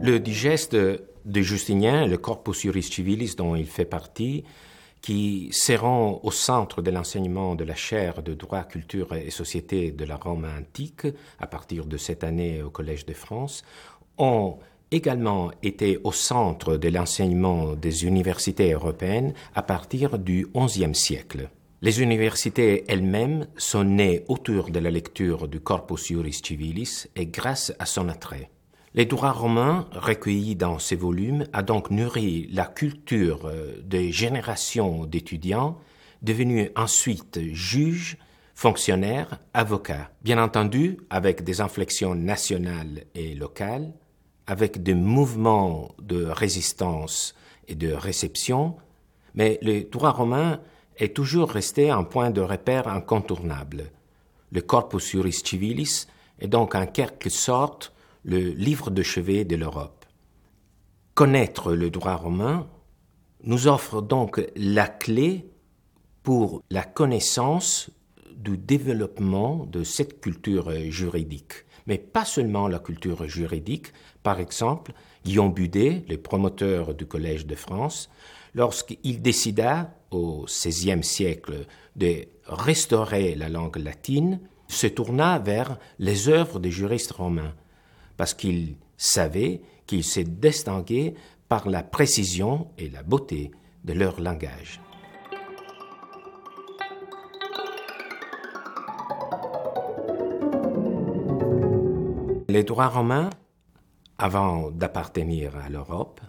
[0.00, 4.44] Le digeste de Justinien, le Corpus Juris Civilis dont il fait partie,
[5.00, 10.04] qui seront au centre de l'enseignement de la chaire de droit, culture et société de
[10.04, 11.06] la Rome antique
[11.38, 13.64] à partir de cette année au Collège de France,
[14.18, 14.58] ont
[14.90, 21.50] également été au centre de l'enseignement des universités européennes à partir du XIe siècle.
[21.82, 27.72] Les universités elles-mêmes sont nées autour de la lecture du Corpus Juris Civilis et grâce
[27.78, 28.50] à son attrait.
[28.96, 35.04] Les droits romains recueillis dans ces volumes a donc nourri la culture euh, des générations
[35.04, 35.78] d'étudiants
[36.22, 38.16] devenus ensuite juges,
[38.54, 43.92] fonctionnaires, avocats, bien entendu avec des inflexions nationales et locales,
[44.46, 47.34] avec des mouvements de résistance
[47.68, 48.76] et de réception,
[49.34, 50.58] mais le droit romain
[50.96, 53.90] est toujours resté un point de repère incontournable.
[54.52, 56.06] Le corpus juris civilis
[56.40, 57.92] est donc en quelque sorte
[58.26, 60.04] le livre de chevet de l'Europe.
[61.14, 62.68] Connaître le droit romain
[63.44, 65.48] nous offre donc la clé
[66.24, 67.88] pour la connaissance
[68.36, 71.64] du développement de cette culture juridique.
[71.86, 73.92] Mais pas seulement la culture juridique.
[74.24, 74.92] Par exemple,
[75.24, 78.10] Guillaume Budet, le promoteur du Collège de France,
[78.54, 86.58] lorsqu'il décida au XVIe siècle de restaurer la langue latine, se tourna vers les œuvres
[86.58, 87.54] des juristes romains
[88.16, 91.14] parce qu'il savait qu'il s'est distingué
[91.48, 93.50] par la précision et la beauté
[93.84, 94.80] de leur langage.
[102.48, 103.30] Les droits romains,
[104.18, 106.20] avant d'appartenir à l'Europe,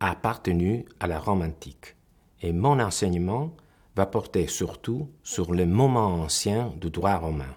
[0.00, 1.96] appartenu à la Rome antique.
[2.42, 3.54] Et mon enseignement
[3.96, 7.56] va porter surtout sur le moment ancien du droit romain.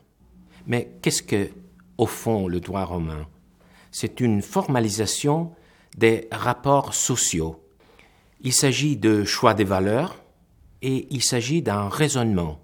[0.67, 1.49] Mais qu'est-ce que,
[1.97, 3.27] au fond, le droit romain?
[3.91, 5.51] C'est une formalisation
[5.97, 7.63] des rapports sociaux.
[8.41, 10.15] Il s'agit de choix des valeurs
[10.81, 12.59] et il s'agit d'un raisonnement.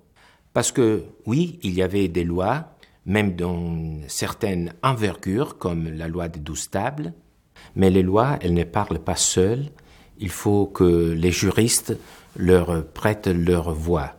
[0.54, 2.76] Parce que oui, il y avait des lois,
[3.06, 7.14] même dans certaines envergures, comme la loi des douze tables,
[7.76, 9.70] mais les lois, elles ne parlent pas seules.
[10.20, 11.98] Il faut que les juristes
[12.36, 14.16] leur prêtent leur voix.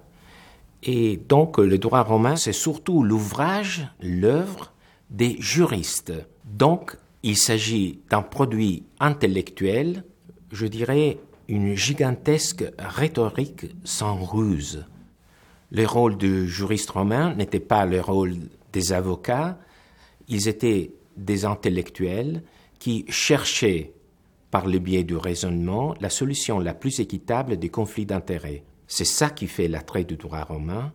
[0.83, 4.73] Et donc le droit romain, c'est surtout l'ouvrage, l'œuvre
[5.09, 6.13] des juristes.
[6.45, 10.05] Donc il s'agit d'un produit intellectuel,
[10.53, 11.19] je dirais
[11.49, 14.85] une gigantesque rhétorique sans ruse.
[15.71, 18.37] Le rôle du juriste romain n'était pas le rôle
[18.73, 19.59] des avocats,
[20.29, 22.43] ils étaient des intellectuels
[22.79, 23.93] qui cherchaient,
[24.51, 28.63] par le biais du raisonnement, la solution la plus équitable des conflits d'intérêts.
[28.87, 30.93] C'est ça qui fait l'attrait du droit romain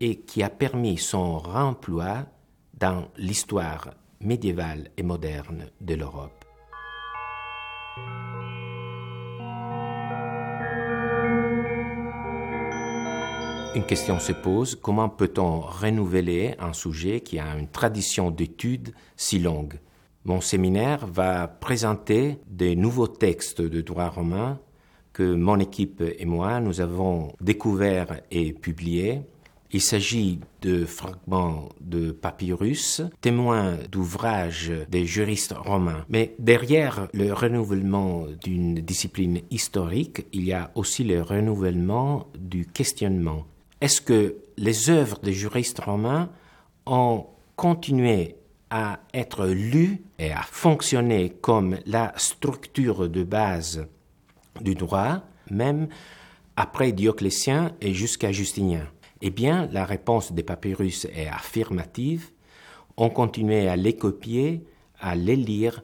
[0.00, 2.26] et qui a permis son remploi
[2.78, 6.44] dans l'histoire médiévale et moderne de l'Europe.
[13.74, 19.38] Une question se pose, comment peut-on renouveler un sujet qui a une tradition d'études si
[19.38, 19.78] longue?
[20.24, 24.58] Mon séminaire va présenter des nouveaux textes de droit romain
[25.12, 29.22] que mon équipe et moi nous avons découverts et publiés
[29.72, 36.04] il s'agit de fragments de papyrus, témoins d'ouvrages des juristes romains.
[36.08, 43.46] Mais derrière le renouvellement d'une discipline historique, il y a aussi le renouvellement du questionnement.
[43.80, 46.30] Est-ce que les œuvres des juristes romains
[46.86, 48.36] ont continué
[48.70, 53.86] à être lues et à fonctionner comme la structure de base
[54.60, 55.88] du droit, même
[56.56, 58.86] après Dioclétien et jusqu'à Justinien?
[59.22, 62.30] Eh bien, la réponse des papyrus est affirmative.
[62.96, 64.64] On continuait à les copier,
[65.00, 65.82] à les lire.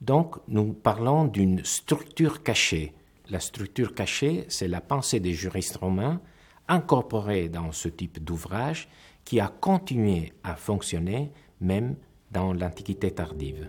[0.00, 2.94] Donc, nous parlons d'une structure cachée.
[3.28, 6.20] La structure cachée, c'est la pensée des juristes romains
[6.68, 8.88] incorporée dans ce type d'ouvrage
[9.24, 11.96] qui a continué à fonctionner même
[12.30, 13.68] dans l'Antiquité tardive.